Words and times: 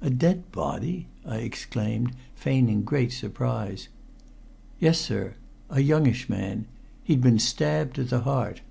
"A 0.00 0.08
dead 0.08 0.50
body!" 0.50 1.08
I 1.26 1.40
exclaimed, 1.40 2.12
feigning 2.34 2.84
great 2.84 3.12
surprise. 3.12 3.88
"Yes, 4.80 4.98
sir 4.98 5.34
a 5.68 5.80
youngish 5.82 6.26
man. 6.30 6.64
He'd 7.04 7.20
been 7.20 7.38
stabbed 7.38 7.94
to 7.96 8.04
the 8.04 8.20
heart." 8.20 8.62